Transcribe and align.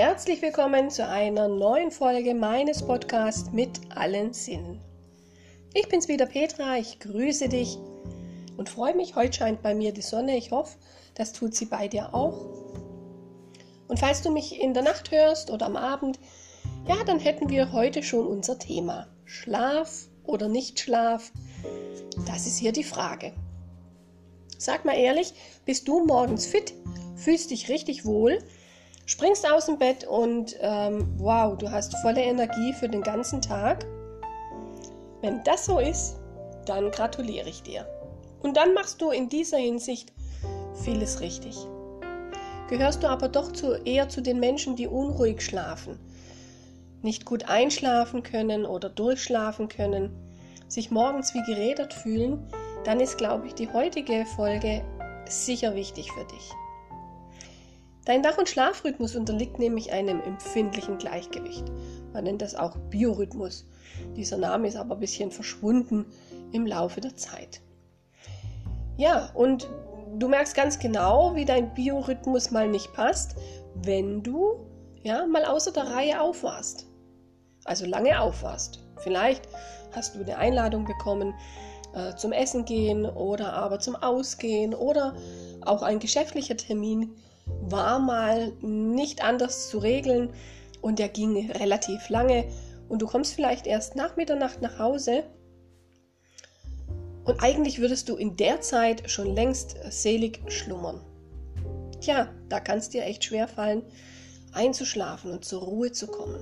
herzlich 0.00 0.40
willkommen 0.40 0.88
zu 0.88 1.06
einer 1.06 1.46
neuen 1.46 1.90
Folge 1.90 2.32
meines 2.34 2.82
Podcasts 2.82 3.50
mit 3.52 3.78
allen 3.94 4.32
Sinnen. 4.32 4.80
Ich 5.74 5.90
bin's 5.90 6.08
wieder 6.08 6.24
Petra, 6.24 6.78
ich 6.78 7.00
grüße 7.00 7.50
dich 7.50 7.76
und 8.56 8.70
freue 8.70 8.94
mich. 8.96 9.14
Heute 9.14 9.34
scheint 9.34 9.60
bei 9.60 9.74
mir 9.74 9.92
die 9.92 10.00
Sonne. 10.00 10.38
Ich 10.38 10.52
hoffe, 10.52 10.78
das 11.16 11.34
tut 11.34 11.54
sie 11.54 11.66
bei 11.66 11.86
dir 11.86 12.14
auch. 12.14 12.48
Und 13.88 13.98
falls 13.98 14.22
du 14.22 14.30
mich 14.30 14.58
in 14.58 14.72
der 14.72 14.84
Nacht 14.84 15.10
hörst 15.10 15.50
oder 15.50 15.66
am 15.66 15.76
Abend, 15.76 16.18
ja, 16.88 17.04
dann 17.04 17.18
hätten 17.18 17.50
wir 17.50 17.70
heute 17.72 18.02
schon 18.02 18.26
unser 18.26 18.58
Thema. 18.58 19.06
Schlaf 19.26 20.08
oder 20.24 20.48
Nicht-Schlaf? 20.48 21.30
Das 22.26 22.46
ist 22.46 22.56
hier 22.56 22.72
die 22.72 22.84
Frage. 22.84 23.34
Sag 24.56 24.86
mal 24.86 24.96
ehrlich, 24.96 25.34
bist 25.66 25.86
du 25.88 26.06
morgens 26.06 26.46
fit, 26.46 26.72
fühlst 27.16 27.50
dich 27.50 27.68
richtig 27.68 28.06
wohl, 28.06 28.38
springst 29.10 29.50
aus 29.50 29.66
dem 29.66 29.76
Bett 29.76 30.04
und 30.04 30.56
ähm, 30.60 31.12
wow, 31.18 31.58
du 31.58 31.68
hast 31.68 31.96
volle 31.96 32.22
Energie 32.22 32.72
für 32.72 32.88
den 32.88 33.02
ganzen 33.02 33.42
Tag? 33.42 33.84
Wenn 35.20 35.42
das 35.42 35.66
so 35.66 35.80
ist, 35.80 36.16
dann 36.64 36.92
gratuliere 36.92 37.48
ich 37.48 37.64
dir. 37.64 37.88
Und 38.40 38.56
dann 38.56 38.72
machst 38.72 39.02
du 39.02 39.10
in 39.10 39.28
dieser 39.28 39.58
Hinsicht 39.58 40.12
vieles 40.84 41.20
richtig. 41.20 41.56
Gehörst 42.68 43.02
du 43.02 43.08
aber 43.08 43.28
doch 43.28 43.50
zu, 43.52 43.72
eher 43.84 44.08
zu 44.08 44.22
den 44.22 44.38
Menschen, 44.38 44.76
die 44.76 44.86
unruhig 44.86 45.42
schlafen, 45.42 45.98
nicht 47.02 47.24
gut 47.24 47.48
einschlafen 47.48 48.22
können 48.22 48.64
oder 48.64 48.88
durchschlafen 48.88 49.68
können, 49.68 50.14
sich 50.68 50.92
morgens 50.92 51.34
wie 51.34 51.42
gerädert 51.42 51.92
fühlen, 51.92 52.46
dann 52.84 53.00
ist, 53.00 53.18
glaube 53.18 53.48
ich, 53.48 53.54
die 53.54 53.72
heutige 53.72 54.24
Folge 54.36 54.84
sicher 55.26 55.74
wichtig 55.74 56.12
für 56.12 56.24
dich. 56.26 56.52
Dein 58.04 58.24
Wach- 58.24 58.38
und 58.38 58.48
Schlafrhythmus 58.48 59.14
unterliegt 59.14 59.58
nämlich 59.58 59.92
einem 59.92 60.20
empfindlichen 60.20 60.98
Gleichgewicht. 60.98 61.64
Man 62.12 62.24
nennt 62.24 62.42
das 62.42 62.54
auch 62.54 62.76
Biorhythmus. 62.90 63.66
Dieser 64.16 64.38
Name 64.38 64.68
ist 64.68 64.76
aber 64.76 64.94
ein 64.94 65.00
bisschen 65.00 65.30
verschwunden 65.30 66.06
im 66.52 66.66
Laufe 66.66 67.00
der 67.00 67.14
Zeit. 67.16 67.60
Ja, 68.96 69.30
und 69.34 69.68
du 70.18 70.28
merkst 70.28 70.54
ganz 70.54 70.78
genau, 70.78 71.34
wie 71.34 71.44
dein 71.44 71.74
Biorhythmus 71.74 72.50
mal 72.50 72.68
nicht 72.68 72.92
passt, 72.94 73.36
wenn 73.74 74.22
du 74.22 74.66
ja 75.02 75.26
mal 75.26 75.44
außer 75.44 75.72
der 75.72 75.84
Reihe 75.84 76.20
aufwarst. 76.20 76.86
Also 77.64 77.86
lange 77.86 78.20
aufwarst. 78.20 78.80
Vielleicht 78.96 79.48
hast 79.92 80.14
du 80.14 80.20
eine 80.20 80.38
Einladung 80.38 80.84
bekommen 80.84 81.34
äh, 81.94 82.14
zum 82.16 82.32
Essen 82.32 82.64
gehen 82.64 83.04
oder 83.04 83.52
aber 83.52 83.78
zum 83.78 83.96
Ausgehen 83.96 84.74
oder 84.74 85.14
auch 85.62 85.82
ein 85.82 85.98
geschäftlicher 85.98 86.56
Termin 86.56 87.14
war 87.62 87.98
mal 87.98 88.52
nicht 88.60 89.22
anders 89.22 89.68
zu 89.68 89.78
regeln 89.78 90.32
und 90.80 90.98
der 90.98 91.08
ging 91.08 91.50
relativ 91.52 92.08
lange 92.08 92.44
und 92.88 93.02
du 93.02 93.06
kommst 93.06 93.34
vielleicht 93.34 93.66
erst 93.66 93.96
nach 93.96 94.16
Mitternacht 94.16 94.62
nach 94.62 94.78
Hause 94.78 95.24
und 97.24 97.42
eigentlich 97.42 97.80
würdest 97.80 98.08
du 98.08 98.16
in 98.16 98.36
der 98.36 98.60
Zeit 98.60 99.10
schon 99.10 99.34
längst 99.34 99.76
selig 99.90 100.40
schlummern. 100.48 101.00
Tja, 102.00 102.28
da 102.48 102.60
kann 102.60 102.78
es 102.78 102.88
dir 102.88 103.04
echt 103.04 103.24
schwer 103.24 103.46
fallen, 103.46 103.82
einzuschlafen 104.52 105.30
und 105.30 105.44
zur 105.44 105.62
Ruhe 105.62 105.92
zu 105.92 106.06
kommen. 106.06 106.40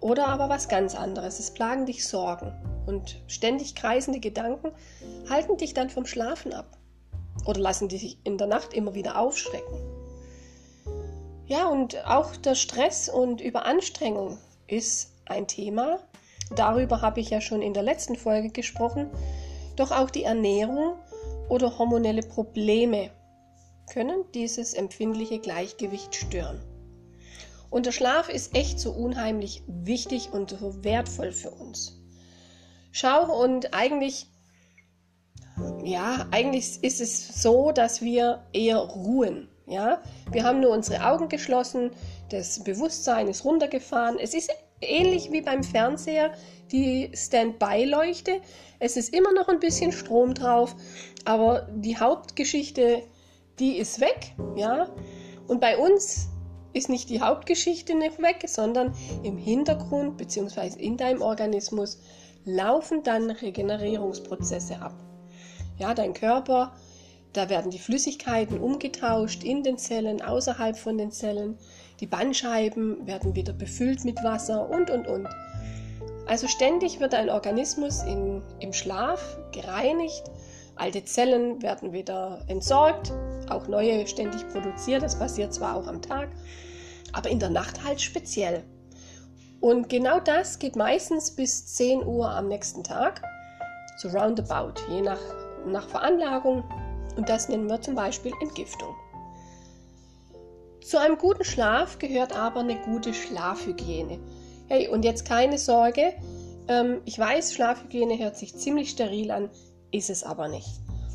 Oder 0.00 0.28
aber 0.28 0.50
was 0.50 0.68
ganz 0.68 0.94
anderes, 0.94 1.38
es 1.38 1.52
plagen 1.52 1.86
dich 1.86 2.06
Sorgen 2.06 2.52
und 2.86 3.22
ständig 3.26 3.74
kreisende 3.74 4.20
Gedanken 4.20 4.70
halten 5.30 5.56
dich 5.56 5.72
dann 5.72 5.88
vom 5.88 6.04
Schlafen 6.04 6.52
ab 6.52 6.76
oder 7.46 7.60
lassen 7.60 7.88
dich 7.88 8.18
in 8.24 8.38
der 8.38 8.46
Nacht 8.46 8.74
immer 8.74 8.94
wieder 8.94 9.18
aufschrecken. 9.18 9.78
Ja, 11.46 11.66
und 11.68 12.04
auch 12.06 12.36
der 12.36 12.54
Stress 12.54 13.08
und 13.08 13.40
Überanstrengung 13.40 14.38
ist 14.66 15.12
ein 15.26 15.46
Thema. 15.46 16.00
Darüber 16.54 17.02
habe 17.02 17.20
ich 17.20 17.30
ja 17.30 17.40
schon 17.40 17.62
in 17.62 17.74
der 17.74 17.82
letzten 17.82 18.16
Folge 18.16 18.50
gesprochen. 18.50 19.10
Doch 19.76 19.90
auch 19.90 20.10
die 20.10 20.24
Ernährung 20.24 20.96
oder 21.48 21.78
hormonelle 21.78 22.22
Probleme 22.22 23.10
können 23.92 24.24
dieses 24.32 24.72
empfindliche 24.72 25.38
Gleichgewicht 25.38 26.14
stören. 26.14 26.62
Und 27.70 27.86
der 27.86 27.92
Schlaf 27.92 28.28
ist 28.28 28.54
echt 28.54 28.78
so 28.78 28.92
unheimlich 28.92 29.62
wichtig 29.66 30.32
und 30.32 30.50
so 30.50 30.84
wertvoll 30.84 31.32
für 31.32 31.50
uns. 31.50 32.00
Schau, 32.92 33.42
und 33.42 33.74
eigentlich, 33.74 34.28
ja, 35.82 36.26
eigentlich 36.30 36.82
ist 36.82 37.00
es 37.00 37.42
so, 37.42 37.72
dass 37.72 38.02
wir 38.02 38.42
eher 38.52 38.78
ruhen. 38.78 39.48
Ja, 39.66 40.02
wir 40.30 40.44
haben 40.44 40.60
nur 40.60 40.72
unsere 40.72 41.06
Augen 41.06 41.28
geschlossen, 41.30 41.90
das 42.28 42.62
Bewusstsein 42.62 43.28
ist 43.28 43.44
runtergefahren. 43.46 44.18
Es 44.18 44.34
ist 44.34 44.50
ähnlich 44.82 45.32
wie 45.32 45.40
beim 45.40 45.62
Fernseher 45.64 46.32
die 46.70 47.10
Standby-Leuchte. 47.14 48.40
Es 48.78 48.96
ist 48.98 49.14
immer 49.14 49.32
noch 49.32 49.48
ein 49.48 49.60
bisschen 49.60 49.92
Strom 49.92 50.34
drauf, 50.34 50.74
aber 51.24 51.66
die 51.74 51.96
Hauptgeschichte, 51.96 53.02
die 53.58 53.78
ist 53.78 54.00
weg. 54.00 54.34
Ja, 54.56 54.90
und 55.46 55.60
bei 55.60 55.78
uns 55.78 56.28
ist 56.74 56.88
nicht 56.88 57.08
die 57.08 57.20
Hauptgeschichte 57.20 57.94
nicht 57.94 58.20
weg, 58.20 58.44
sondern 58.46 58.94
im 59.22 59.38
Hintergrund 59.38 60.18
bzw. 60.18 60.78
in 60.78 60.96
deinem 60.96 61.22
Organismus 61.22 62.00
laufen 62.44 63.02
dann 63.02 63.30
Regenerierungsprozesse 63.30 64.80
ab. 64.82 64.94
Ja, 65.78 65.94
dein 65.94 66.14
Körper 66.14 66.72
da 67.34 67.48
werden 67.48 67.72
die 67.72 67.80
Flüssigkeiten 67.80 68.60
umgetauscht 68.60 69.42
in 69.42 69.64
den 69.64 69.76
Zellen, 69.76 70.22
außerhalb 70.22 70.78
von 70.78 70.96
den 70.96 71.10
Zellen. 71.10 71.58
Die 71.98 72.06
Bandscheiben 72.06 73.06
werden 73.08 73.34
wieder 73.34 73.52
befüllt 73.52 74.04
mit 74.04 74.22
Wasser 74.22 74.70
und, 74.70 74.88
und, 74.88 75.08
und. 75.08 75.28
Also 76.26 76.46
ständig 76.46 77.00
wird 77.00 77.12
ein 77.12 77.28
Organismus 77.28 78.04
in, 78.04 78.40
im 78.60 78.72
Schlaf 78.72 79.36
gereinigt. 79.50 80.22
Alte 80.76 81.04
Zellen 81.04 81.60
werden 81.60 81.92
wieder 81.92 82.40
entsorgt, 82.46 83.12
auch 83.50 83.66
neue 83.66 84.06
ständig 84.06 84.48
produziert. 84.50 85.02
Das 85.02 85.18
passiert 85.18 85.52
zwar 85.52 85.74
auch 85.74 85.88
am 85.88 86.00
Tag, 86.00 86.28
aber 87.12 87.30
in 87.30 87.40
der 87.40 87.50
Nacht 87.50 87.82
halt 87.82 88.00
speziell. 88.00 88.62
Und 89.60 89.88
genau 89.88 90.20
das 90.20 90.60
geht 90.60 90.76
meistens 90.76 91.34
bis 91.34 91.66
10 91.74 92.04
Uhr 92.04 92.30
am 92.30 92.46
nächsten 92.46 92.84
Tag, 92.84 93.22
so 93.96 94.08
roundabout, 94.08 94.74
je 94.88 95.00
nach, 95.00 95.20
nach 95.72 95.88
Veranlagung 95.88 96.64
und 97.16 97.28
das 97.28 97.48
nennen 97.48 97.68
wir 97.68 97.80
zum 97.80 97.94
Beispiel 97.94 98.32
Entgiftung. 98.40 98.94
Zu 100.82 100.98
einem 100.98 101.16
guten 101.16 101.44
Schlaf 101.44 101.98
gehört 101.98 102.36
aber 102.36 102.60
eine 102.60 102.76
gute 102.76 103.14
Schlafhygiene. 103.14 104.18
Hey, 104.68 104.88
und 104.88 105.04
jetzt 105.04 105.26
keine 105.26 105.58
Sorge, 105.58 106.12
ähm, 106.68 107.00
ich 107.04 107.18
weiß, 107.18 107.54
Schlafhygiene 107.54 108.18
hört 108.18 108.36
sich 108.36 108.56
ziemlich 108.56 108.90
steril 108.90 109.30
an, 109.30 109.50
ist 109.92 110.10
es 110.10 110.22
aber 110.22 110.48
nicht. 110.48 110.68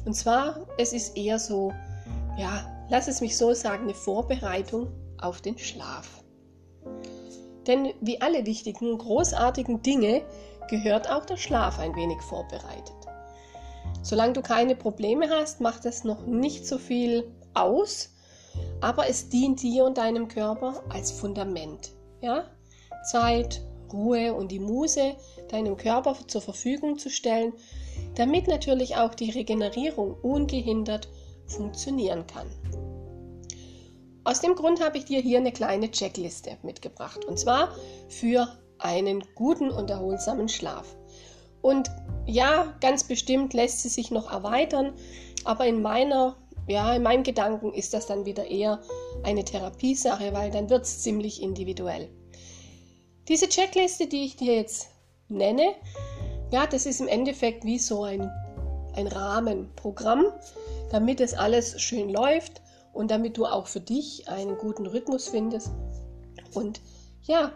Und 0.06 0.14
zwar, 0.14 0.66
es 0.78 0.94
ist 0.94 1.18
eher 1.18 1.40
so, 1.40 1.72
ja, 2.38 2.66
lass 2.90 3.08
es 3.08 3.22
mich 3.22 3.38
so 3.38 3.54
sagen, 3.54 3.84
eine 3.84 3.94
Vorbereitung 3.94 4.88
auf 5.20 5.42
den 5.42 5.58
Schlaf. 5.58 6.24
Denn 7.68 7.90
wie 8.02 8.22
alle 8.22 8.46
wichtigen, 8.46 8.98
großartigen 8.98 9.82
Dinge 9.84 10.24
gehört 10.70 11.12
auch 11.12 11.26
der 11.26 11.38
Schlaf 11.38 11.78
ein 11.80 11.96
wenig 11.96 12.22
vorbereitet. 12.22 12.99
Solange 14.02 14.34
du 14.34 14.42
keine 14.42 14.76
Probleme 14.76 15.30
hast, 15.30 15.62
macht 15.62 15.86
es 15.86 16.04
noch 16.04 16.26
nicht 16.26 16.66
so 16.66 16.78
viel 16.78 17.32
aus, 17.54 18.10
aber 18.82 19.08
es 19.10 19.30
dient 19.30 19.62
dir 19.62 19.86
und 19.86 19.98
deinem 19.98 20.28
Körper 20.28 20.84
als 20.90 21.12
Fundament. 21.12 21.92
Ja? 22.22 22.46
Zeit, 23.12 23.62
Ruhe 23.92 24.34
und 24.34 24.52
die 24.52 24.60
Muse 24.60 25.16
deinem 25.50 25.78
Körper 25.78 26.16
zur 26.28 26.42
Verfügung 26.42 26.98
zu 26.98 27.10
stellen, 27.10 27.54
damit 28.16 28.48
natürlich 28.48 28.98
auch 28.98 29.16
die 29.16 29.32
Regenerierung 29.32 30.16
ungehindert 30.22 31.10
funktionieren 31.48 32.26
kann. 32.28 32.48
Aus 34.24 34.42
dem 34.42 34.56
Grund 34.56 34.84
habe 34.84 34.98
ich 34.98 35.06
dir 35.06 35.22
hier 35.22 35.40
eine 35.40 35.52
kleine 35.52 35.90
Checkliste 35.90 36.58
mitgebracht 36.62 37.26
und 37.26 37.40
zwar 37.40 37.76
für 38.10 38.48
einen 38.78 39.24
guten 39.36 39.72
und 39.72 39.90
erholsamen 39.90 40.50
Schlaf. 40.50 40.96
Und 41.62 41.90
ja, 42.26 42.74
ganz 42.82 43.04
bestimmt 43.04 43.54
lässt 43.54 43.82
sie 43.82 43.90
sich 43.90 44.12
noch 44.12 44.32
erweitern, 44.32 44.94
aber 45.46 45.66
in 45.66 45.82
meiner, 45.82 46.36
ja, 46.68 46.94
in 46.94 47.04
meinem 47.04 47.24
Gedanken 47.24 47.74
ist 47.74 47.94
das 47.94 48.06
dann 48.06 48.26
wieder 48.26 48.46
eher 48.46 48.80
eine 49.24 49.44
Therapiesache, 49.44 50.34
weil 50.34 50.52
dann 50.52 50.70
wird 50.70 50.84
es 50.84 51.02
ziemlich 51.02 51.42
individuell. 51.42 52.10
Diese 53.28 53.48
Checkliste, 53.48 54.08
die 54.08 54.26
ich 54.26 54.36
dir 54.38 54.56
jetzt 54.56 54.90
nenne, 55.28 55.76
ja, 56.52 56.66
das 56.66 56.86
ist 56.86 57.00
im 57.00 57.08
Endeffekt 57.08 57.64
wie 57.64 57.78
so 57.78 58.04
ein, 58.04 58.30
ein 58.96 59.08
Rahmenprogramm, 59.08 60.26
damit 60.92 61.22
es 61.22 61.34
alles 61.34 61.80
schön 61.80 62.10
läuft 62.10 62.62
und 62.94 63.12
damit 63.12 63.38
du 63.38 63.46
auch 63.46 63.68
für 63.68 63.80
dich 63.80 64.28
einen 64.28 64.58
guten 64.58 64.88
Rhythmus 64.88 65.28
findest. 65.28 65.72
Und 66.54 66.82
ja, 67.22 67.52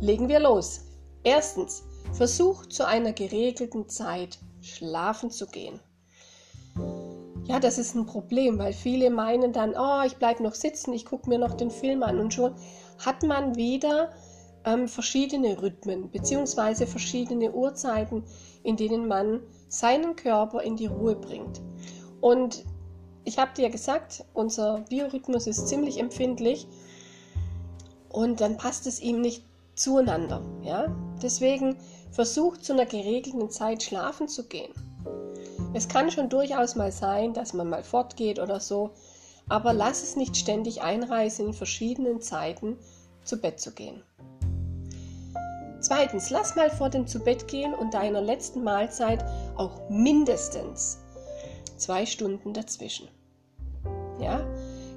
legen 0.00 0.28
wir 0.28 0.40
los. 0.40 0.80
Erstens, 1.22 1.84
Versuch 2.14 2.66
zu 2.66 2.86
einer 2.86 3.12
geregelten 3.12 3.88
Zeit 3.88 4.38
schlafen 4.60 5.30
zu 5.30 5.46
gehen. 5.46 5.80
Ja, 7.46 7.58
das 7.60 7.76
ist 7.76 7.94
ein 7.94 8.06
Problem, 8.06 8.58
weil 8.58 8.72
viele 8.72 9.10
meinen 9.10 9.52
dann, 9.52 9.74
oh, 9.76 10.02
ich 10.06 10.16
bleibe 10.16 10.42
noch 10.42 10.54
sitzen, 10.54 10.92
ich 10.92 11.04
gucke 11.04 11.28
mir 11.28 11.38
noch 11.38 11.54
den 11.54 11.70
Film 11.70 12.02
an 12.02 12.20
und 12.20 12.32
schon 12.32 12.54
hat 13.04 13.22
man 13.22 13.56
wieder 13.56 14.12
ähm, 14.64 14.88
verschiedene 14.88 15.60
Rhythmen 15.60 16.08
bzw. 16.10 16.86
verschiedene 16.86 17.52
Uhrzeiten, 17.52 18.24
in 18.62 18.76
denen 18.76 19.08
man 19.08 19.40
seinen 19.68 20.14
Körper 20.16 20.62
in 20.62 20.76
die 20.76 20.86
Ruhe 20.86 21.16
bringt. 21.16 21.60
Und 22.20 22.64
ich 23.24 23.38
habe 23.38 23.50
dir 23.56 23.70
gesagt, 23.70 24.24
unser 24.34 24.84
Biorhythmus 24.88 25.46
ist 25.46 25.68
ziemlich 25.68 25.98
empfindlich 25.98 26.68
und 28.08 28.40
dann 28.40 28.56
passt 28.56 28.86
es 28.86 29.00
ihm 29.00 29.20
nicht 29.20 29.44
zueinander. 29.74 30.42
Ja? 30.62 30.94
Deswegen 31.22 31.76
versucht 32.14 32.64
zu 32.64 32.72
einer 32.72 32.86
geregelten 32.86 33.50
Zeit 33.50 33.82
schlafen 33.82 34.28
zu 34.28 34.44
gehen. 34.44 34.72
Es 35.74 35.88
kann 35.88 36.12
schon 36.12 36.28
durchaus 36.28 36.76
mal 36.76 36.92
sein, 36.92 37.34
dass 37.34 37.52
man 37.52 37.68
mal 37.68 37.82
fortgeht 37.82 38.38
oder 38.38 38.60
so, 38.60 38.90
aber 39.48 39.72
lass 39.72 40.04
es 40.04 40.14
nicht 40.14 40.36
ständig 40.36 40.82
einreißen, 40.82 41.48
in 41.48 41.52
verschiedenen 41.52 42.20
Zeiten 42.20 42.78
zu 43.24 43.40
Bett 43.40 43.58
zu 43.58 43.72
gehen. 43.72 44.02
Zweitens, 45.80 46.30
lass 46.30 46.54
mal 46.54 46.70
vor 46.70 46.88
dem 46.88 47.06
Zubettgehen 47.08 47.74
und 47.74 47.92
deiner 47.92 48.20
letzten 48.20 48.62
Mahlzeit 48.62 49.24
auch 49.56 49.90
mindestens 49.90 51.00
zwei 51.76 52.06
Stunden 52.06 52.54
dazwischen. 52.54 53.08
Ja, 54.20 54.46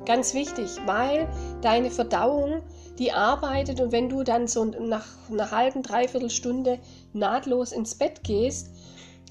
ganz 0.05 0.35
wichtig, 0.35 0.69
weil 0.85 1.27
deine 1.61 1.89
Verdauung, 1.89 2.61
die 2.99 3.11
arbeitet 3.11 3.79
und 3.79 3.91
wenn 3.91 4.09
du 4.09 4.23
dann 4.23 4.47
so 4.47 4.65
nach 4.65 5.05
einer 5.31 5.51
halben, 5.51 5.83
dreiviertel 5.83 6.29
Stunde 6.29 6.79
nahtlos 7.13 7.71
ins 7.71 7.95
Bett 7.95 8.23
gehst, 8.23 8.69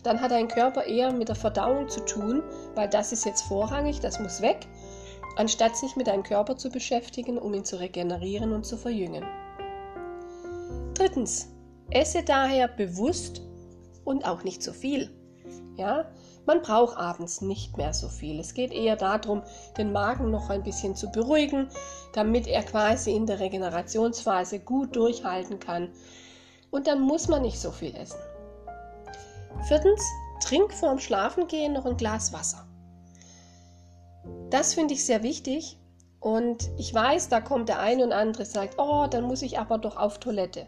dann 0.03 0.21
hat 0.21 0.31
dein 0.31 0.49
Körper 0.49 0.85
eher 0.85 1.13
mit 1.13 1.29
der 1.29 1.35
Verdauung 1.35 1.89
zu 1.89 2.05
tun, 2.05 2.43
weil 2.75 2.89
das 2.89 3.13
ist 3.13 3.25
jetzt 3.25 3.43
vorrangig, 3.43 4.01
das 4.01 4.21
muss 4.21 4.41
weg, 4.41 4.67
anstatt 5.37 5.77
sich 5.77 5.97
mit 5.97 6.07
deinem 6.07 6.23
Körper 6.23 6.57
zu 6.57 6.71
beschäftigen, 6.71 7.39
um 7.39 7.55
ihn 7.55 7.65
zu 7.65 7.81
regenerieren 7.81 8.53
und 8.53 8.65
zu 8.65 8.77
verjüngen. 8.77 9.25
Drittens, 10.95 11.49
esse 11.91 12.23
daher 12.23 12.69
bewusst 12.69 13.43
und 14.05 14.25
auch 14.25 14.45
nicht 14.45 14.63
zu 14.63 14.73
viel. 14.73 15.11
Ja, 15.77 16.07
man 16.47 16.63
braucht 16.63 16.97
abends 16.97 17.41
nicht 17.41 17.77
mehr 17.77 17.93
so 17.93 18.09
viel. 18.09 18.39
Es 18.39 18.55
geht 18.55 18.73
eher 18.73 18.97
darum, 18.97 19.43
den 19.77 19.93
Magen 19.93 20.31
noch 20.31 20.49
ein 20.49 20.63
bisschen 20.63 20.95
zu 20.95 21.11
beruhigen, 21.11 21.69
damit 22.13 22.47
er 22.47 22.63
quasi 22.63 23.15
in 23.15 23.27
der 23.27 23.41
Regenerationsphase 23.41 24.61
gut 24.61 24.95
durchhalten 24.97 25.59
kann. 25.59 25.91
Und 26.71 26.87
dann 26.87 27.01
muss 27.01 27.29
man 27.29 27.43
nicht 27.43 27.61
so 27.61 27.71
viel 27.71 27.95
essen. 27.95 28.21
Viertens, 29.67 30.03
trink 30.43 30.73
vorm 30.73 30.99
Schlafengehen 30.99 31.73
noch 31.73 31.87
ein 31.87 31.97
Glas 31.97 32.33
Wasser. 32.33 32.67
Das 34.51 34.75
finde 34.75 34.95
ich 34.95 35.05
sehr 35.05 35.23
wichtig. 35.23 35.79
Und 36.21 36.71
ich 36.77 36.93
weiß, 36.93 37.29
da 37.29 37.41
kommt 37.41 37.69
der 37.69 37.81
eine 37.81 38.05
und 38.05 38.13
andere 38.13 38.45
sagt, 38.45 38.77
oh, 38.79 39.07
dann 39.09 39.25
muss 39.25 39.43
ich 39.43 39.59
aber 39.59 39.79
doch 39.79 39.97
auf 39.97 40.19
Toilette. 40.19 40.67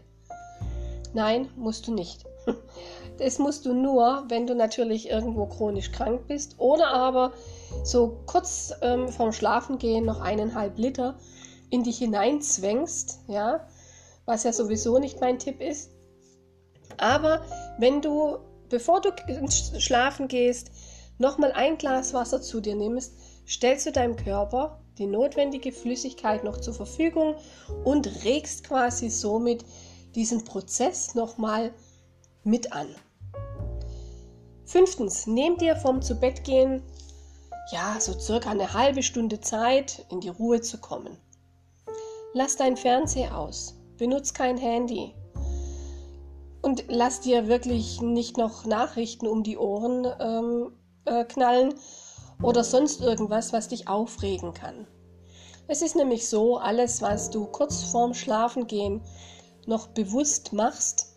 Nein, 1.13 1.49
musst 1.55 1.87
du 1.87 1.93
nicht. 1.93 2.28
Das 3.17 3.37
musst 3.37 3.65
du 3.65 3.73
nur, 3.73 4.23
wenn 4.29 4.47
du 4.47 4.55
natürlich 4.55 5.09
irgendwo 5.09 5.45
chronisch 5.45 5.91
krank 5.91 6.27
bist 6.27 6.55
oder 6.57 6.87
aber 6.87 7.33
so 7.83 8.21
kurz 8.25 8.73
ähm, 8.81 9.09
vorm 9.09 9.33
Schlafengehen 9.33 10.05
noch 10.05 10.21
eineinhalb 10.21 10.77
Liter 10.77 11.17
in 11.69 11.83
dich 11.83 11.97
hineinzwängst, 11.97 13.19
ja, 13.27 13.67
was 14.25 14.43
ja 14.43 14.53
sowieso 14.53 14.99
nicht 14.99 15.19
mein 15.19 15.37
Tipp 15.37 15.59
ist. 15.59 15.91
Aber 16.97 17.41
wenn 17.77 18.01
du, 18.01 18.37
bevor 18.69 19.01
du 19.01 19.09
ins 19.27 19.73
Schlafen 19.83 20.29
gehst, 20.29 20.71
nochmal 21.17 21.51
ein 21.51 21.77
Glas 21.77 22.13
Wasser 22.13 22.41
zu 22.41 22.61
dir 22.61 22.75
nimmst, 22.75 23.13
stellst 23.45 23.85
du 23.85 23.91
deinem 23.91 24.15
Körper 24.15 24.81
die 24.97 25.07
notwendige 25.07 25.71
Flüssigkeit 25.71 26.43
noch 26.43 26.59
zur 26.59 26.73
Verfügung 26.73 27.35
und 27.83 28.23
regst 28.23 28.65
quasi 28.65 29.09
somit 29.09 29.65
diesen 30.15 30.43
Prozess 30.43 31.15
nochmal 31.15 31.73
mit 32.43 32.73
an. 32.73 32.87
Fünftens, 34.65 35.27
nehm 35.27 35.57
dir 35.57 35.75
vom 35.75 36.01
Zubettgehen 36.01 36.83
ja 37.71 37.99
so 37.99 38.17
circa 38.19 38.51
eine 38.51 38.73
halbe 38.73 39.03
Stunde 39.03 39.39
Zeit, 39.39 40.05
in 40.09 40.21
die 40.21 40.29
Ruhe 40.29 40.61
zu 40.61 40.79
kommen. 40.79 41.17
Lass 42.33 42.55
dein 42.55 42.77
Fernseher 42.77 43.37
aus, 43.37 43.75
benutz 43.97 44.33
kein 44.33 44.57
Handy 44.57 45.13
und 46.61 46.85
lass 46.87 47.21
dir 47.21 47.47
wirklich 47.47 48.01
nicht 48.01 48.37
noch 48.37 48.65
Nachrichten 48.65 49.27
um 49.27 49.43
die 49.43 49.57
Ohren 49.57 50.07
ähm, 50.19 50.71
äh, 51.05 51.23
knallen 51.25 51.73
oder 52.41 52.63
sonst 52.63 53.01
irgendwas, 53.01 53.53
was 53.53 53.69
dich 53.69 53.87
aufregen 53.87 54.53
kann. 54.53 54.87
Es 55.67 55.81
ist 55.81 55.95
nämlich 55.95 56.27
so, 56.27 56.57
alles, 56.57 57.01
was 57.01 57.29
du 57.29 57.45
kurz 57.45 57.83
vorm 57.83 58.13
Schlafengehen 58.13 59.01
noch 59.67 59.87
bewusst 59.87 60.51
machst, 60.51 61.08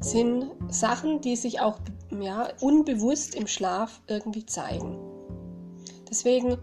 sind 0.00 0.50
Sachen, 0.68 1.20
die 1.20 1.36
sich 1.36 1.60
auch 1.60 1.78
ja, 2.20 2.48
unbewusst 2.60 3.34
im 3.34 3.46
Schlaf 3.46 4.00
irgendwie 4.06 4.46
zeigen. 4.46 4.98
Deswegen 6.08 6.58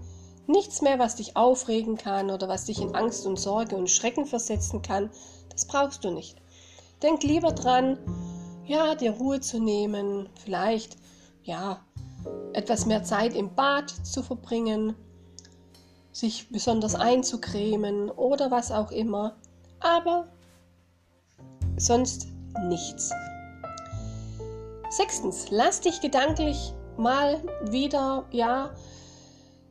nichts 0.47 0.81
mehr, 0.81 0.99
was 0.99 1.15
dich 1.15 1.35
aufregen 1.35 1.97
kann 1.97 2.29
oder 2.29 2.47
was 2.47 2.65
dich 2.65 2.81
in 2.81 2.95
Angst 2.95 3.25
und 3.25 3.39
Sorge 3.39 3.75
und 3.75 3.89
Schrecken 3.89 4.25
versetzen 4.25 4.81
kann, 4.81 5.09
das 5.49 5.65
brauchst 5.65 6.03
du 6.03 6.11
nicht. 6.11 6.41
Denk 7.01 7.23
lieber 7.23 7.51
dran, 7.51 7.97
ja, 8.65 8.95
dir 8.95 9.11
Ruhe 9.11 9.41
zu 9.41 9.59
nehmen, 9.59 10.29
vielleicht, 10.35 10.97
ja, 11.43 11.85
etwas 12.53 12.85
mehr 12.85 13.03
Zeit 13.03 13.35
im 13.35 13.53
Bad 13.53 13.89
zu 13.89 14.23
verbringen, 14.23 14.95
sich 16.11 16.49
besonders 16.49 16.95
einzucremen 16.95 18.09
oder 18.09 18.49
was 18.49 18.71
auch 18.71 18.91
immer. 18.91 19.35
Aber 19.79 20.31
sonst 21.77 22.27
nichts. 22.63 23.11
Sechstens, 24.89 25.47
lass 25.49 25.81
dich 25.81 25.99
gedanklich 26.01 26.73
mal 26.97 27.41
wieder, 27.63 28.25
ja, 28.31 28.71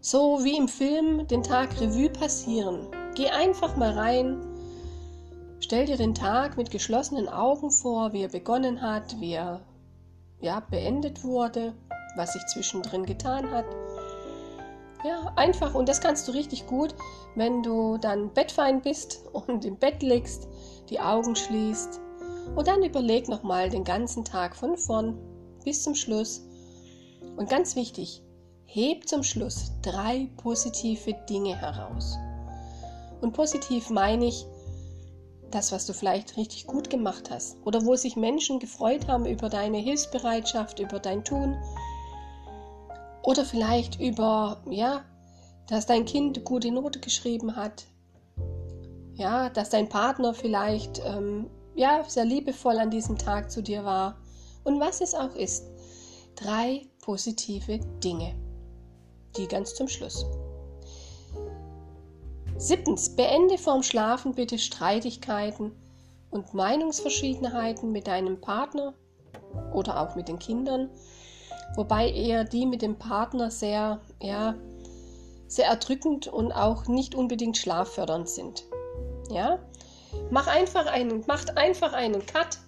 so 0.01 0.45
wie 0.45 0.57
im 0.57 0.69
Film, 0.69 1.27
den 1.29 1.43
Tag 1.43 1.81
Revue 1.81 2.11
passieren. 2.11 2.89
Geh 3.15 3.31
einfach 3.31 3.77
mal 3.77 3.93
rein, 3.93 4.37
stell 5.61 5.87
dir 5.87 5.97
den 5.97 6.15
Tag 6.15 6.57
mit 6.57 6.71
geschlossenen 6.71 7.29
Augen 7.29 7.71
vor, 7.71 8.13
wie 8.13 8.23
er 8.23 8.29
begonnen 8.29 8.83
hat, 8.83 9.19
wie 9.21 9.33
er 9.33 9.63
ja, 10.41 10.61
beendet 10.61 11.25
wurde, 11.25 11.73
was 12.17 12.35
sich 12.35 12.45
zwischendrin 12.47 13.07
getan 13.07 13.51
hat. 13.51 13.65
Ja, 15.05 15.33
einfach, 15.37 15.75
und 15.75 15.89
das 15.89 16.01
kannst 16.01 16.29
du 16.29 16.33
richtig 16.33 16.67
gut, 16.67 16.95
wenn 17.35 17.63
du 17.63 17.99
dann 17.99 18.33
bettfein 18.33 18.83
bist 18.83 19.25
und 19.33 19.65
im 19.65 19.77
Bett 19.77 20.03
liegst 20.03 20.49
die 20.91 21.01
Augen 21.01 21.35
schließt 21.35 22.01
und 22.55 22.67
dann 22.67 22.83
überleg 22.83 23.29
nochmal 23.29 23.71
den 23.71 23.85
ganzen 23.85 24.25
Tag 24.25 24.55
von 24.57 24.77
vorn 24.77 25.19
bis 25.65 25.83
zum 25.83 25.95
Schluss. 25.95 26.43
Und 27.37 27.49
ganz 27.49 27.75
wichtig, 27.75 28.23
heb 28.67 29.09
zum 29.09 29.23
Schluss 29.23 29.73
drei 29.83 30.29
positive 30.37 31.15
Dinge 31.29 31.57
heraus. 31.57 32.17
Und 33.21 33.33
positiv 33.33 33.91
meine 33.91 34.27
ich 34.27 34.47
das, 35.51 35.73
was 35.73 35.87
du 35.87 35.93
vielleicht 35.93 36.37
richtig 36.37 36.67
gut 36.67 36.91
gemacht 36.91 37.31
hast 37.31 37.57
oder 37.65 37.85
wo 37.85 37.95
sich 37.95 38.17
Menschen 38.17 38.59
gefreut 38.59 39.07
haben 39.07 39.25
über 39.27 39.49
deine 39.49 39.79
Hilfsbereitschaft, 39.79 40.81
über 40.81 40.99
dein 40.99 41.25
Tun 41.25 41.57
oder 43.23 43.45
vielleicht 43.45 44.01
über, 44.01 44.63
ja, 44.69 45.05
dass 45.69 45.87
dein 45.87 46.05
Kind 46.05 46.45
gute 46.45 46.71
Note 46.71 46.99
geschrieben 46.99 47.57
hat, 47.57 47.87
ja, 49.15 49.49
dass 49.49 49.71
dein 49.71 49.89
Partner 49.89 50.35
vielleicht 50.35 51.01
ähm, 51.05 51.49
ja, 51.75 52.05
sehr 52.07 52.25
liebevoll 52.25 52.79
an 52.79 52.91
diesem 52.91 53.19
Tag 53.19 53.51
zu 53.51 53.63
dir 53.63 53.85
war 53.85 54.17
und 54.65 54.81
was 54.81 55.01
es 55.01 55.15
auch 55.15 55.35
ist. 55.35 55.65
Drei 56.37 56.87
positive 57.03 57.79
Dinge. 58.03 58.35
Die 59.37 59.49
ganz 59.49 59.75
zum 59.75 59.89
Schluss. 59.89 60.25
Siebtens, 62.57 63.15
beende 63.17 63.59
vorm 63.59 63.83
Schlafen 63.83 64.35
bitte 64.35 64.59
Streitigkeiten 64.59 65.73
und 66.31 66.55
Meinungsverschiedenheiten 66.55 67.91
mit 67.93 68.07
deinem 68.07 68.41
Partner 68.41 68.95
oder 69.73 70.01
auch 70.01 70.15
mit 70.15 70.29
den 70.29 70.39
Kindern, 70.39 70.91
wobei 71.77 72.11
eher 72.11 72.45
die 72.45 72.67
mit 72.67 72.83
dem 72.83 72.97
Partner 72.97 73.51
sehr, 73.51 74.01
ja, 74.21 74.55
sehr 75.47 75.67
erdrückend 75.67 76.29
und 76.29 76.53
auch 76.53 76.87
nicht 76.87 77.15
unbedingt 77.15 77.57
schlaffördernd 77.57 78.29
sind. 78.29 78.65
Ja? 79.31 79.59
Mach 80.31 80.47
einfach 80.47 80.87
einen, 80.87 81.25
macht 81.27 81.57
einfach 81.57 81.93
einen 81.93 82.25
Cut. 82.27 82.59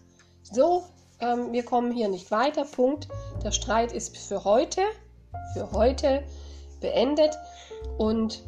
So, 0.42 0.84
ähm, 1.20 1.52
wir 1.52 1.64
kommen 1.64 1.92
hier 1.92 2.08
nicht 2.08 2.30
weiter. 2.30 2.64
Punkt. 2.64 3.08
Der 3.42 3.50
Streit 3.50 3.92
ist 3.92 4.16
für 4.16 4.44
heute, 4.44 4.82
für 5.52 5.72
heute 5.72 6.22
beendet. 6.80 7.36
Und 7.98 8.42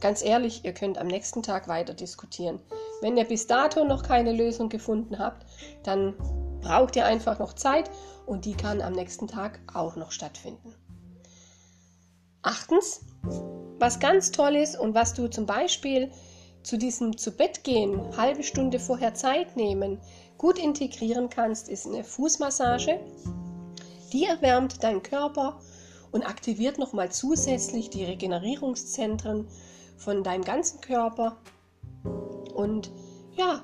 ganz 0.00 0.24
ehrlich, 0.24 0.64
ihr 0.64 0.72
könnt 0.72 0.98
am 0.98 1.06
nächsten 1.06 1.42
Tag 1.42 1.68
weiter 1.68 1.94
diskutieren. 1.94 2.60
Wenn 3.00 3.16
ihr 3.16 3.24
bis 3.24 3.46
dato 3.46 3.84
noch 3.84 4.02
keine 4.02 4.32
Lösung 4.32 4.68
gefunden 4.68 5.18
habt, 5.18 5.46
dann 5.82 6.14
braucht 6.60 6.96
ihr 6.96 7.04
einfach 7.04 7.38
noch 7.38 7.52
Zeit 7.52 7.90
und 8.26 8.46
die 8.46 8.54
kann 8.54 8.80
am 8.80 8.94
nächsten 8.94 9.28
Tag 9.28 9.60
auch 9.72 9.96
noch 9.96 10.10
stattfinden. 10.10 10.74
Achtens, 12.42 13.00
was 13.78 14.00
ganz 14.00 14.30
toll 14.30 14.56
ist 14.56 14.78
und 14.78 14.94
was 14.94 15.14
du 15.14 15.28
zum 15.28 15.46
Beispiel 15.46 16.10
zu 16.64 16.78
diesem 16.78 17.16
zu 17.16 17.30
Bett 17.30 17.62
gehen, 17.62 18.16
halbe 18.16 18.42
Stunde 18.42 18.80
vorher 18.80 19.14
Zeit 19.14 19.54
nehmen, 19.56 20.00
gut 20.38 20.58
integrieren 20.58 21.28
kannst, 21.28 21.68
ist 21.68 21.86
eine 21.86 22.02
Fußmassage. 22.02 22.98
Die 24.12 24.24
erwärmt 24.24 24.82
deinen 24.82 25.02
Körper 25.02 25.60
und 26.10 26.22
aktiviert 26.22 26.78
nochmal 26.78 27.12
zusätzlich 27.12 27.90
die 27.90 28.04
Regenerierungszentren 28.04 29.46
von 29.98 30.24
deinem 30.24 30.42
ganzen 30.42 30.80
Körper. 30.80 31.36
Und 32.54 32.90
ja, 33.36 33.62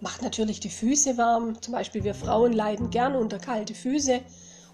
macht 0.00 0.22
natürlich 0.22 0.58
die 0.58 0.70
Füße 0.70 1.16
warm. 1.16 1.62
Zum 1.62 1.72
Beispiel 1.72 2.02
wir 2.02 2.14
Frauen 2.14 2.52
leiden 2.52 2.90
gern 2.90 3.14
unter 3.14 3.38
kalte 3.38 3.74
Füße. 3.74 4.20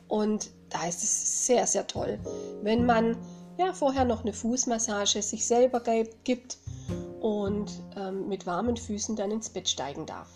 Und 0.09 0.51
da 0.71 0.87
ist 0.87 1.03
es 1.03 1.47
sehr, 1.47 1.67
sehr 1.67 1.87
toll, 1.87 2.19
wenn 2.63 2.87
man 2.87 3.17
ja 3.59 3.73
vorher 3.73 4.05
noch 4.05 4.23
eine 4.23 4.33
Fußmassage 4.33 5.21
sich 5.21 5.47
selber 5.47 5.83
gibt 6.25 6.59
und 7.21 7.83
ähm, 7.97 8.29
mit 8.29 8.47
warmen 8.47 8.77
Füßen 8.77 9.17
dann 9.17 9.31
ins 9.31 9.51
Bett 9.51 9.69
steigen 9.69 10.07
darf. 10.07 10.29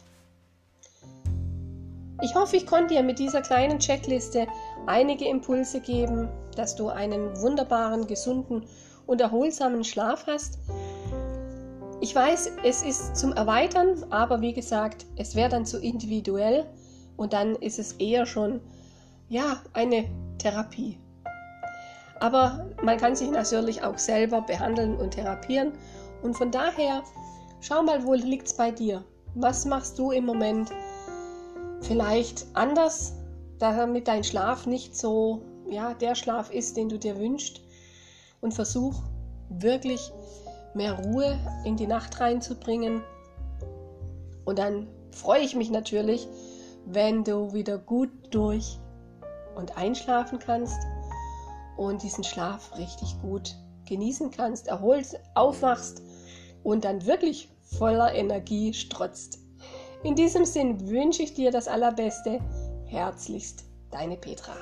Ich 2.22 2.34
hoffe, 2.34 2.56
ich 2.56 2.66
konnte 2.66 2.94
dir 2.94 3.02
mit 3.02 3.18
dieser 3.18 3.40
kleinen 3.40 3.78
Checkliste 3.78 4.46
einige 4.86 5.26
Impulse 5.26 5.80
geben, 5.80 6.28
dass 6.54 6.76
du 6.76 6.88
einen 6.88 7.40
wunderbaren, 7.40 8.06
gesunden 8.06 8.66
und 9.06 9.20
erholsamen 9.20 9.84
Schlaf 9.84 10.26
hast. 10.26 10.58
Ich 12.02 12.14
weiß, 12.14 12.52
es 12.64 12.82
ist 12.82 13.16
zum 13.16 13.32
Erweitern, 13.32 14.04
aber 14.10 14.40
wie 14.40 14.52
gesagt, 14.52 15.06
es 15.16 15.34
wäre 15.34 15.48
dann 15.48 15.64
zu 15.64 15.78
individuell 15.78 16.66
und 17.16 17.32
dann 17.32 17.56
ist 17.56 17.78
es 17.78 17.92
eher 17.94 18.26
schon 18.26 18.60
ja, 19.28 19.62
eine 19.72 20.06
Therapie. 20.38 20.98
Aber 22.20 22.66
man 22.82 22.98
kann 22.98 23.16
sich 23.16 23.30
natürlich 23.30 23.82
auch 23.82 23.96
selber 23.96 24.42
behandeln 24.42 24.96
und 24.96 25.12
therapieren 25.12 25.72
und 26.22 26.36
von 26.36 26.50
daher 26.50 27.02
schau 27.60 27.82
mal, 27.82 28.04
wo 28.04 28.14
liegt 28.14 28.48
es 28.48 28.56
bei 28.56 28.70
dir? 28.70 29.04
Was 29.34 29.64
machst 29.64 29.98
du 29.98 30.10
im 30.10 30.26
Moment 30.26 30.70
vielleicht 31.80 32.46
anders, 32.54 33.14
damit 33.58 34.08
dein 34.08 34.24
Schlaf 34.24 34.66
nicht 34.66 34.96
so 34.96 35.42
ja, 35.68 35.94
der 35.94 36.14
Schlaf 36.14 36.50
ist, 36.50 36.76
den 36.76 36.88
du 36.88 36.98
dir 36.98 37.18
wünschst 37.18 37.60
und 38.40 38.54
versuch 38.54 38.94
wirklich 39.48 40.12
mehr 40.74 40.98
Ruhe 41.04 41.38
in 41.64 41.76
die 41.76 41.86
Nacht 41.86 42.20
reinzubringen. 42.20 43.02
Und 44.44 44.58
dann 44.58 44.88
freue 45.12 45.40
ich 45.40 45.54
mich 45.54 45.70
natürlich, 45.70 46.28
wenn 46.86 47.24
du 47.24 47.52
wieder 47.52 47.78
gut 47.78 48.10
durch 48.30 48.78
und 49.54 49.76
einschlafen 49.76 50.38
kannst 50.38 50.78
und 51.76 52.02
diesen 52.02 52.24
Schlaf 52.24 52.76
richtig 52.76 53.20
gut 53.20 53.56
genießen 53.86 54.30
kannst, 54.30 54.68
erholst, 54.68 55.18
aufwachst 55.34 56.02
und 56.62 56.84
dann 56.84 57.06
wirklich 57.06 57.48
voller 57.62 58.14
Energie 58.14 58.74
strotzt. 58.74 59.38
In 60.02 60.14
diesem 60.14 60.44
Sinn 60.44 60.88
wünsche 60.88 61.22
ich 61.22 61.34
dir 61.34 61.50
das 61.50 61.68
Allerbeste. 61.68 62.40
Herzlichst, 62.86 63.64
deine 63.90 64.16
Petra. 64.16 64.54